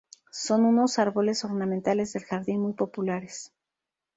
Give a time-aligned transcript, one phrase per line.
[0.33, 3.53] Son unos árboles ornamentales de jardín muy populares.